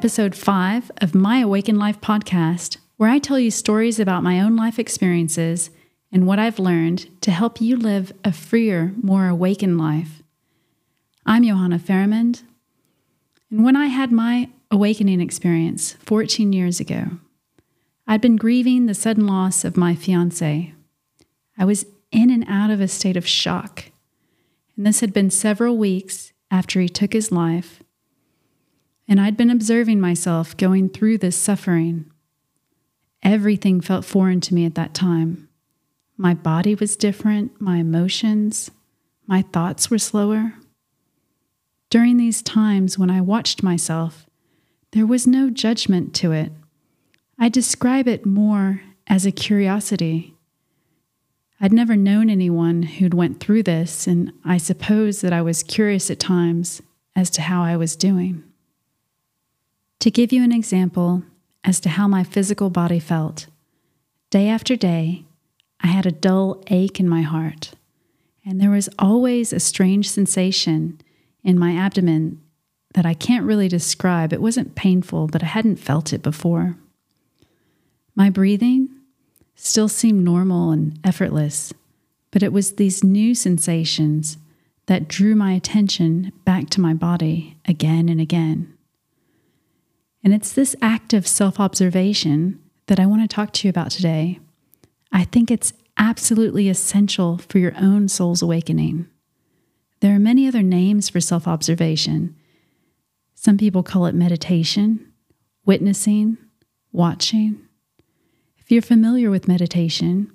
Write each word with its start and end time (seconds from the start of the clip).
episode 0.00 0.34
five 0.34 0.90
of 1.02 1.14
my 1.14 1.40
Awaken 1.40 1.78
Life 1.78 2.00
podcast, 2.00 2.78
where 2.96 3.10
I 3.10 3.18
tell 3.18 3.38
you 3.38 3.50
stories 3.50 4.00
about 4.00 4.22
my 4.22 4.40
own 4.40 4.56
life 4.56 4.78
experiences 4.78 5.68
and 6.10 6.26
what 6.26 6.38
I've 6.38 6.58
learned 6.58 7.20
to 7.20 7.30
help 7.30 7.60
you 7.60 7.76
live 7.76 8.10
a 8.24 8.32
freer, 8.32 8.94
more 9.02 9.28
awakened 9.28 9.76
life. 9.76 10.22
I'm 11.26 11.44
Johanna 11.44 11.78
Faramond, 11.78 12.44
and 13.50 13.62
when 13.62 13.76
I 13.76 13.88
had 13.88 14.10
my 14.10 14.48
awakening 14.70 15.20
experience 15.20 15.92
14 16.00 16.50
years 16.54 16.80
ago, 16.80 17.18
I'd 18.06 18.22
been 18.22 18.36
grieving 18.36 18.86
the 18.86 18.94
sudden 18.94 19.26
loss 19.26 19.66
of 19.66 19.76
my 19.76 19.94
fiance. 19.94 20.72
I 21.58 21.64
was 21.66 21.84
in 22.10 22.30
and 22.30 22.46
out 22.48 22.70
of 22.70 22.80
a 22.80 22.88
state 22.88 23.18
of 23.18 23.28
shock, 23.28 23.90
and 24.78 24.86
this 24.86 25.00
had 25.00 25.12
been 25.12 25.28
several 25.28 25.76
weeks 25.76 26.32
after 26.50 26.80
he 26.80 26.88
took 26.88 27.12
his 27.12 27.30
life 27.30 27.82
and 29.10 29.20
I'd 29.20 29.36
been 29.36 29.50
observing 29.50 30.00
myself 30.00 30.56
going 30.56 30.88
through 30.88 31.18
this 31.18 31.34
suffering. 31.34 32.08
Everything 33.24 33.80
felt 33.80 34.04
foreign 34.04 34.40
to 34.42 34.54
me 34.54 34.64
at 34.64 34.76
that 34.76 34.94
time. 34.94 35.48
My 36.16 36.32
body 36.32 36.76
was 36.76 36.96
different, 36.96 37.60
my 37.60 37.78
emotions, 37.78 38.70
my 39.26 39.42
thoughts 39.42 39.90
were 39.90 39.98
slower. 39.98 40.54
During 41.90 42.18
these 42.18 42.40
times 42.40 42.98
when 42.98 43.10
I 43.10 43.20
watched 43.20 43.64
myself, 43.64 44.26
there 44.92 45.06
was 45.06 45.26
no 45.26 45.50
judgment 45.50 46.14
to 46.14 46.30
it. 46.30 46.52
I 47.36 47.48
describe 47.48 48.06
it 48.06 48.24
more 48.24 48.82
as 49.08 49.26
a 49.26 49.32
curiosity. 49.32 50.34
I'd 51.60 51.72
never 51.72 51.96
known 51.96 52.30
anyone 52.30 52.84
who'd 52.84 53.14
went 53.14 53.40
through 53.40 53.64
this, 53.64 54.06
and 54.06 54.32
I 54.44 54.56
suppose 54.56 55.20
that 55.20 55.32
I 55.32 55.42
was 55.42 55.64
curious 55.64 56.10
at 56.10 56.20
times 56.20 56.80
as 57.16 57.28
to 57.30 57.42
how 57.42 57.62
I 57.64 57.76
was 57.76 57.96
doing. 57.96 58.44
To 60.00 60.10
give 60.10 60.32
you 60.32 60.42
an 60.42 60.52
example 60.52 61.24
as 61.62 61.78
to 61.80 61.90
how 61.90 62.08
my 62.08 62.24
physical 62.24 62.70
body 62.70 62.98
felt, 62.98 63.48
day 64.30 64.48
after 64.48 64.74
day, 64.74 65.26
I 65.82 65.88
had 65.88 66.06
a 66.06 66.10
dull 66.10 66.62
ache 66.68 66.98
in 66.98 67.06
my 67.06 67.20
heart, 67.20 67.72
and 68.42 68.58
there 68.58 68.70
was 68.70 68.88
always 68.98 69.52
a 69.52 69.60
strange 69.60 70.08
sensation 70.08 70.98
in 71.44 71.58
my 71.58 71.76
abdomen 71.76 72.40
that 72.94 73.04
I 73.04 73.12
can't 73.12 73.44
really 73.44 73.68
describe. 73.68 74.32
It 74.32 74.40
wasn't 74.40 74.74
painful, 74.74 75.26
but 75.26 75.42
I 75.42 75.46
hadn't 75.46 75.76
felt 75.76 76.14
it 76.14 76.22
before. 76.22 76.76
My 78.16 78.30
breathing 78.30 78.88
still 79.54 79.88
seemed 79.88 80.24
normal 80.24 80.70
and 80.70 80.98
effortless, 81.04 81.74
but 82.30 82.42
it 82.42 82.54
was 82.54 82.72
these 82.72 83.04
new 83.04 83.34
sensations 83.34 84.38
that 84.86 85.08
drew 85.08 85.34
my 85.34 85.52
attention 85.52 86.32
back 86.46 86.70
to 86.70 86.80
my 86.80 86.94
body 86.94 87.58
again 87.66 88.08
and 88.08 88.20
again. 88.20 88.72
And 90.22 90.34
it's 90.34 90.52
this 90.52 90.76
act 90.82 91.12
of 91.14 91.26
self 91.26 91.58
observation 91.58 92.60
that 92.86 93.00
I 93.00 93.06
want 93.06 93.22
to 93.22 93.34
talk 93.34 93.52
to 93.52 93.66
you 93.66 93.70
about 93.70 93.90
today. 93.90 94.38
I 95.12 95.24
think 95.24 95.50
it's 95.50 95.72
absolutely 95.96 96.68
essential 96.68 97.38
for 97.38 97.58
your 97.58 97.72
own 97.76 98.08
soul's 98.08 98.42
awakening. 98.42 99.06
There 100.00 100.14
are 100.14 100.20
many 100.20 100.46
other 100.48 100.62
names 100.62 101.08
for 101.08 101.20
self 101.20 101.46
observation. 101.46 102.36
Some 103.34 103.56
people 103.56 103.82
call 103.82 104.06
it 104.06 104.14
meditation, 104.14 105.12
witnessing, 105.64 106.36
watching. 106.92 107.60
If 108.58 108.70
you're 108.70 108.82
familiar 108.82 109.30
with 109.30 109.48
meditation, 109.48 110.30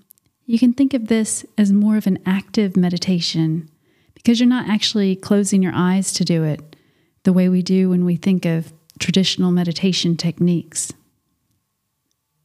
you 0.46 0.60
can 0.60 0.74
think 0.74 0.94
of 0.94 1.08
this 1.08 1.46
as 1.58 1.72
more 1.72 1.98
of 1.98 2.08
an 2.08 2.20
active 2.26 2.76
meditation 2.76 3.70
because 4.14 4.40
you're 4.40 4.50
not 4.50 4.70
actually 4.70 5.16
closing 5.16 5.62
your 5.62 5.74
eyes 5.76 6.12
to 6.14 6.26
do 6.26 6.44
it 6.44 6.76
the 7.24 7.34
way 7.34 7.50
we 7.50 7.62
do 7.62 7.90
when 7.90 8.06
we 8.06 8.16
think 8.16 8.46
of 8.46 8.72
traditional 9.00 9.52
meditation 9.52 10.16
techniques. 10.16 10.94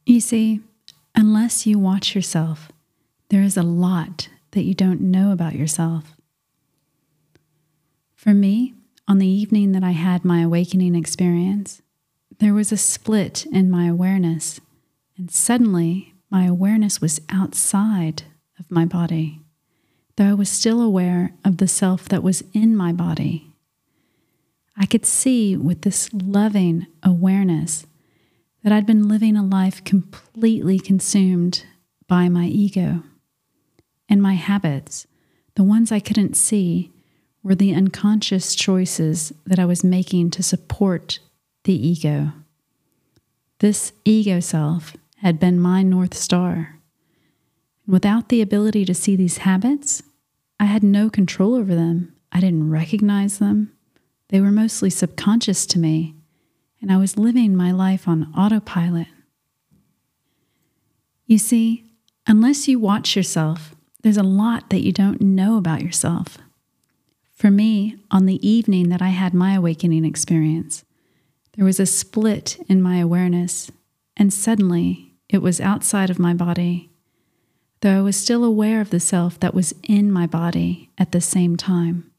You 0.05 0.19
see, 0.19 0.61
unless 1.15 1.65
you 1.65 1.79
watch 1.79 2.15
yourself, 2.15 2.71
there 3.29 3.41
is 3.41 3.57
a 3.57 3.63
lot 3.63 4.29
that 4.51 4.63
you 4.63 4.73
don't 4.73 5.01
know 5.01 5.31
about 5.31 5.55
yourself. 5.55 6.15
For 8.15 8.33
me, 8.33 8.73
on 9.07 9.17
the 9.17 9.27
evening 9.27 9.71
that 9.71 9.83
I 9.83 9.91
had 9.91 10.25
my 10.25 10.41
awakening 10.41 10.95
experience, 10.95 11.81
there 12.39 12.53
was 12.53 12.71
a 12.71 12.77
split 12.77 13.45
in 13.51 13.69
my 13.69 13.87
awareness, 13.87 14.59
and 15.17 15.31
suddenly 15.31 16.13
my 16.29 16.45
awareness 16.45 17.01
was 17.01 17.21
outside 17.29 18.23
of 18.59 18.69
my 18.69 18.85
body, 18.85 19.41
though 20.15 20.29
I 20.29 20.33
was 20.33 20.49
still 20.49 20.81
aware 20.81 21.33
of 21.45 21.57
the 21.57 21.67
self 21.67 22.09
that 22.09 22.23
was 22.23 22.43
in 22.53 22.75
my 22.75 22.91
body 22.91 23.50
I 24.81 24.87
could 24.87 25.05
see 25.05 25.55
with 25.55 25.83
this 25.83 26.11
loving 26.11 26.87
awareness 27.03 27.85
that 28.63 28.73
I'd 28.73 28.87
been 28.87 29.07
living 29.07 29.37
a 29.37 29.45
life 29.45 29.83
completely 29.83 30.79
consumed 30.79 31.65
by 32.07 32.29
my 32.29 32.45
ego. 32.45 33.03
And 34.09 34.23
my 34.23 34.33
habits, 34.33 35.05
the 35.53 35.61
ones 35.61 35.91
I 35.91 35.99
couldn't 35.99 36.35
see, 36.35 36.91
were 37.43 37.53
the 37.53 37.75
unconscious 37.75 38.55
choices 38.55 39.31
that 39.45 39.59
I 39.59 39.65
was 39.65 39.83
making 39.83 40.31
to 40.31 40.41
support 40.41 41.19
the 41.65 41.75
ego. 41.75 42.33
This 43.59 43.93
ego 44.03 44.39
self 44.39 44.97
had 45.17 45.39
been 45.39 45.59
my 45.59 45.83
North 45.83 46.15
Star. 46.15 46.79
Without 47.85 48.29
the 48.29 48.41
ability 48.41 48.85
to 48.85 48.95
see 48.95 49.15
these 49.15 49.37
habits, 49.37 50.01
I 50.59 50.65
had 50.65 50.81
no 50.81 51.11
control 51.11 51.53
over 51.53 51.75
them. 51.75 52.15
I 52.31 52.39
didn't 52.39 52.71
recognize 52.71 53.37
them. 53.37 53.73
They 54.31 54.39
were 54.39 54.51
mostly 54.51 54.89
subconscious 54.89 55.65
to 55.67 55.79
me, 55.79 56.15
and 56.81 56.91
I 56.91 56.97
was 56.97 57.17
living 57.17 57.55
my 57.55 57.71
life 57.71 58.07
on 58.07 58.33
autopilot. 58.35 59.07
You 61.27 61.37
see, 61.37 61.91
unless 62.25 62.67
you 62.67 62.79
watch 62.79 63.15
yourself, 63.15 63.75
there's 64.03 64.17
a 64.17 64.23
lot 64.23 64.69
that 64.69 64.83
you 64.83 64.93
don't 64.93 65.21
know 65.21 65.57
about 65.57 65.83
yourself. 65.83 66.37
For 67.33 67.51
me, 67.51 67.97
on 68.09 68.25
the 68.25 68.45
evening 68.47 68.89
that 68.89 69.01
I 69.01 69.09
had 69.09 69.33
my 69.33 69.53
awakening 69.53 70.05
experience, 70.05 70.85
there 71.55 71.65
was 71.65 71.79
a 71.79 71.85
split 71.85 72.57
in 72.69 72.81
my 72.81 72.97
awareness, 72.97 73.69
and 74.15 74.33
suddenly 74.33 75.13
it 75.27 75.39
was 75.39 75.59
outside 75.59 76.09
of 76.09 76.19
my 76.19 76.33
body, 76.33 76.89
though 77.81 77.99
I 77.99 78.01
was 78.01 78.15
still 78.15 78.45
aware 78.45 78.79
of 78.79 78.91
the 78.91 78.99
self 78.99 79.39
that 79.41 79.53
was 79.53 79.73
in 79.83 80.09
my 80.11 80.25
body 80.25 80.89
at 80.97 81.11
the 81.11 81.21
same 81.21 81.57
time. 81.57 82.10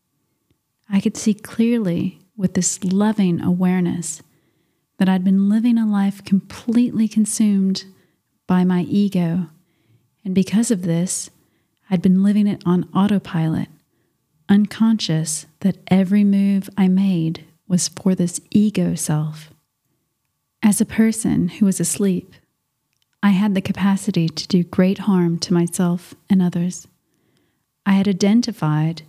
I 0.93 1.01
could 1.01 1.17
see 1.17 1.33
clearly 1.33 2.21
with 2.37 2.53
this 2.53 2.85
loving 2.85 3.41
awareness 3.41 4.23
that 4.99 5.09
I'd 5.09 5.25
been 5.25 5.49
living 5.49 5.79
a 5.79 5.87
life 5.87 6.23
completely 6.23 7.09
consumed 7.09 7.85
by 8.47 8.63
my 8.63 8.83
ego. 8.83 9.49
And 10.25 10.35
because 10.35 10.71
of 10.71 10.83
this, 10.83 11.31
I'd 11.91 12.03
been 12.03 12.23
living 12.23 12.47
it 12.47 12.63
on 12.67 12.89
autopilot, 12.95 13.69
unconscious 14.49 15.47
that 15.61 15.79
every 15.89 16.25
move 16.25 16.69
I 16.77 16.89
made 16.89 17.47
was 17.67 17.89
for 17.89 18.15
this 18.15 18.41
ego 18.51 18.95
self. 18.95 19.51
As 20.63 20.81
a 20.81 20.87
person 20.87 21.49
who 21.49 21.65
was 21.65 21.81
asleep, 21.81 22.35
I 23.23 23.31
had 23.31 23.55
the 23.55 23.63
capacity 23.63 24.29
to 24.29 24.47
do 24.47 24.63
great 24.63 24.99
harm 24.99 25.39
to 25.39 25.55
myself 25.55 26.15
and 26.29 26.43
others. 26.43 26.87
I 27.87 27.93
had 27.93 28.09
identified 28.09 29.03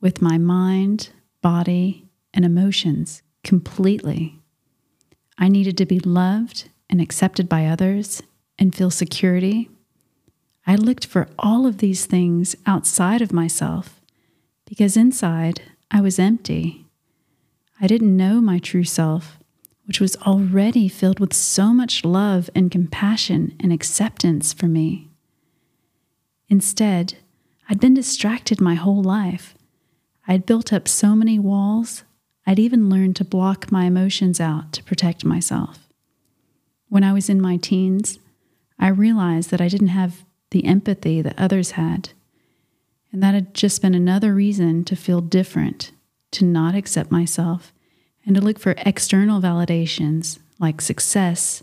with 0.00 0.22
my 0.22 0.38
mind, 0.38 1.10
body, 1.42 2.08
and 2.34 2.44
emotions 2.44 3.22
completely. 3.44 4.38
I 5.38 5.48
needed 5.48 5.76
to 5.78 5.86
be 5.86 6.00
loved 6.00 6.68
and 6.90 7.00
accepted 7.00 7.48
by 7.48 7.66
others 7.66 8.22
and 8.58 8.74
feel 8.74 8.90
security. 8.90 9.70
I 10.66 10.74
looked 10.74 11.06
for 11.06 11.28
all 11.38 11.66
of 11.66 11.78
these 11.78 12.06
things 12.06 12.56
outside 12.66 13.22
of 13.22 13.32
myself 13.32 14.00
because 14.66 14.96
inside 14.96 15.62
I 15.90 16.00
was 16.00 16.18
empty. 16.18 16.84
I 17.80 17.86
didn't 17.86 18.16
know 18.16 18.40
my 18.40 18.58
true 18.58 18.84
self, 18.84 19.38
which 19.86 20.00
was 20.00 20.16
already 20.16 20.88
filled 20.88 21.20
with 21.20 21.32
so 21.32 21.72
much 21.72 22.04
love 22.04 22.50
and 22.54 22.70
compassion 22.70 23.56
and 23.60 23.72
acceptance 23.72 24.52
for 24.52 24.66
me. 24.66 25.08
Instead, 26.48 27.14
I'd 27.68 27.80
been 27.80 27.94
distracted 27.94 28.60
my 28.60 28.74
whole 28.74 29.02
life 29.02 29.54
I'd 30.30 30.44
built 30.44 30.74
up 30.74 30.86
so 30.86 31.16
many 31.16 31.38
walls, 31.38 32.04
I'd 32.46 32.58
even 32.58 32.90
learned 32.90 33.16
to 33.16 33.24
block 33.24 33.72
my 33.72 33.86
emotions 33.86 34.40
out 34.40 34.74
to 34.74 34.84
protect 34.84 35.24
myself. 35.24 35.88
When 36.90 37.02
I 37.02 37.14
was 37.14 37.30
in 37.30 37.40
my 37.40 37.56
teens, 37.56 38.18
I 38.78 38.88
realized 38.88 39.50
that 39.50 39.62
I 39.62 39.68
didn't 39.68 39.88
have 39.88 40.26
the 40.50 40.66
empathy 40.66 41.22
that 41.22 41.38
others 41.38 41.72
had, 41.72 42.10
and 43.10 43.22
that 43.22 43.32
had 43.32 43.54
just 43.54 43.80
been 43.80 43.94
another 43.94 44.34
reason 44.34 44.84
to 44.84 44.96
feel 44.96 45.22
different, 45.22 45.92
to 46.32 46.44
not 46.44 46.74
accept 46.74 47.10
myself, 47.10 47.72
and 48.26 48.34
to 48.34 48.42
look 48.42 48.58
for 48.58 48.74
external 48.78 49.40
validations 49.40 50.38
like 50.58 50.82
success, 50.82 51.62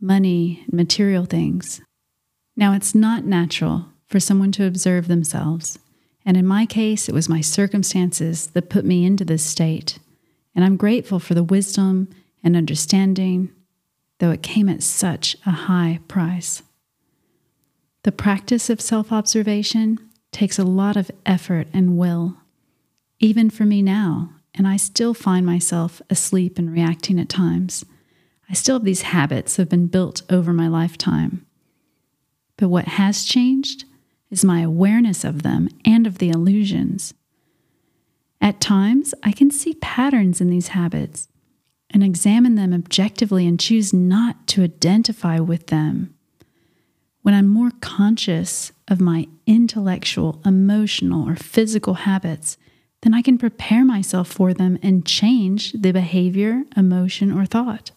money, 0.00 0.64
and 0.64 0.72
material 0.72 1.26
things. 1.26 1.80
Now, 2.56 2.72
it's 2.72 2.94
not 2.94 3.24
natural 3.24 3.86
for 4.08 4.18
someone 4.18 4.50
to 4.52 4.66
observe 4.66 5.06
themselves 5.06 5.78
and 6.24 6.36
in 6.36 6.46
my 6.46 6.66
case, 6.66 7.08
it 7.08 7.14
was 7.14 7.28
my 7.28 7.40
circumstances 7.40 8.48
that 8.48 8.70
put 8.70 8.84
me 8.84 9.04
into 9.04 9.24
this 9.24 9.42
state. 9.42 9.98
And 10.54 10.64
I'm 10.64 10.76
grateful 10.76 11.18
for 11.18 11.34
the 11.34 11.42
wisdom 11.42 12.08
and 12.42 12.56
understanding, 12.56 13.50
though 14.18 14.30
it 14.30 14.42
came 14.42 14.68
at 14.68 14.82
such 14.82 15.36
a 15.46 15.50
high 15.50 16.00
price. 16.08 16.62
The 18.02 18.12
practice 18.12 18.70
of 18.70 18.80
self 18.80 19.12
observation 19.12 19.98
takes 20.32 20.58
a 20.58 20.64
lot 20.64 20.96
of 20.96 21.10
effort 21.26 21.68
and 21.72 21.96
will, 21.98 22.36
even 23.18 23.50
for 23.50 23.64
me 23.64 23.82
now, 23.82 24.30
and 24.54 24.66
I 24.66 24.76
still 24.76 25.14
find 25.14 25.44
myself 25.44 26.00
asleep 26.10 26.58
and 26.58 26.72
reacting 26.72 27.18
at 27.18 27.28
times. 27.28 27.84
I 28.48 28.54
still 28.54 28.76
have 28.76 28.84
these 28.84 29.02
habits 29.02 29.56
that 29.56 29.62
have 29.62 29.68
been 29.68 29.86
built 29.86 30.22
over 30.30 30.52
my 30.52 30.66
lifetime. 30.66 31.46
But 32.56 32.68
what 32.68 32.86
has 32.86 33.24
changed 33.24 33.84
is 34.30 34.44
my 34.44 34.60
awareness 34.60 35.24
of 35.24 35.42
them 35.42 35.68
and 35.84 36.06
of 36.06 36.18
the 36.18 36.30
illusions. 36.30 37.14
At 38.40 38.60
times, 38.60 39.12
I 39.22 39.32
can 39.32 39.50
see 39.50 39.74
patterns 39.74 40.40
in 40.40 40.48
these 40.48 40.68
habits 40.68 41.28
and 41.90 42.02
examine 42.02 42.54
them 42.54 42.72
objectively 42.72 43.46
and 43.46 43.58
choose 43.58 43.92
not 43.92 44.46
to 44.48 44.62
identify 44.62 45.40
with 45.40 45.66
them. 45.66 46.14
When 47.22 47.34
I'm 47.34 47.48
more 47.48 47.72
conscious 47.80 48.72
of 48.88 49.00
my 49.00 49.28
intellectual, 49.46 50.40
emotional, 50.44 51.28
or 51.28 51.36
physical 51.36 51.94
habits, 51.94 52.56
then 53.02 53.12
I 53.12 53.22
can 53.22 53.38
prepare 53.38 53.84
myself 53.84 54.28
for 54.28 54.54
them 54.54 54.78
and 54.82 55.04
change 55.04 55.72
the 55.72 55.92
behavior, 55.92 56.64
emotion, 56.76 57.32
or 57.32 57.44
thought. 57.44 57.90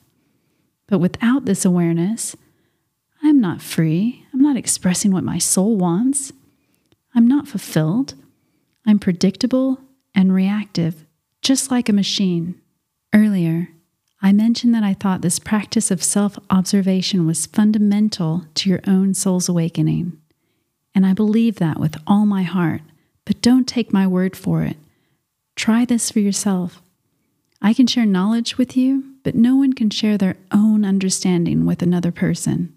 But 0.88 1.00
without 1.00 1.46
this 1.46 1.64
awareness, 1.64 2.36
I'm 3.34 3.42
not 3.42 3.64
free. 3.64 4.28
I'm 4.32 4.42
not 4.44 4.58
expressing 4.58 5.12
what 5.12 5.24
my 5.24 5.40
soul 5.40 5.76
wants. 5.76 6.32
I'm 7.16 7.28
not 7.28 7.48
fulfilled. 7.48 8.14
I'm 8.86 9.00
predictable 9.00 9.80
and 10.14 10.32
reactive, 10.32 11.04
just 11.42 11.72
like 11.72 11.90
a 11.90 11.94
machine. 11.94 12.62
Earlier, 13.12 13.70
I 14.22 14.34
mentioned 14.34 14.76
that 14.76 14.84
I 14.84 14.94
thought 14.94 15.24
this 15.24 15.40
practice 15.40 15.90
of 15.90 16.04
self 16.04 16.38
observation 16.52 17.26
was 17.26 17.48
fundamental 17.48 18.46
to 18.54 18.70
your 18.70 18.82
own 18.86 19.16
soul's 19.16 19.50
awakening. 19.50 20.16
And 20.94 21.04
I 21.04 21.14
believe 21.14 21.56
that 21.56 21.80
with 21.80 21.98
all 22.06 22.28
my 22.28 22.44
heart, 22.44 22.82
but 23.26 23.42
don't 23.42 23.68
take 23.68 23.92
my 23.92 24.06
word 24.06 24.38
for 24.38 24.62
it. 24.62 24.78
Try 25.56 25.86
this 25.86 26.12
for 26.12 26.20
yourself. 26.20 26.84
I 27.64 27.74
can 27.74 27.88
share 27.88 28.06
knowledge 28.06 28.60
with 28.60 28.78
you, 28.78 29.16
but 29.24 29.34
no 29.34 29.56
one 29.56 29.74
can 29.74 29.90
share 29.90 30.20
their 30.20 30.38
own 30.52 30.86
understanding 30.86 31.66
with 31.66 31.82
another 31.82 32.12
person. 32.12 32.73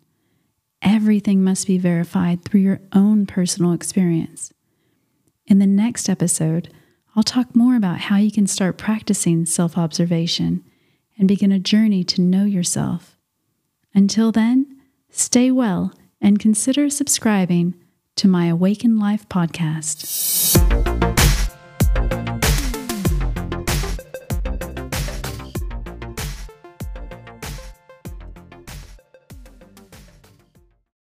Everything 0.83 1.43
must 1.43 1.67
be 1.67 1.79
verified 1.79 2.45
through 2.45 2.61
your 2.61 2.81
own 2.93 3.27
personal 3.27 3.73
experience. 3.73 4.53
In 5.47 5.59
the 5.59 5.67
next 5.67 6.09
episode, 6.09 6.73
I'll 7.15 7.23
talk 7.23 7.57
more 7.57 7.77
about 7.77 7.99
how 7.99 8.17
you 8.17 8.31
can 8.31 8.47
start 8.47 8.77
practicing 8.77 9.47
self 9.47 9.79
observation 9.79 10.65
and 11.19 11.27
begin 11.27 11.53
a 11.53 11.59
journey 11.59 12.05
to 12.05 12.21
know 12.21 12.45
yourself. 12.45 13.17
Until 13.95 14.33
then, 14.33 14.81
stay 15.11 15.51
well 15.51 15.93
and 16.21 16.39
consider 16.39 16.91
subscribing 16.91 17.75
to 18.17 18.29
my 18.29 18.47
Awaken 18.47 18.99
Life 18.99 19.29
podcast. 19.29 20.86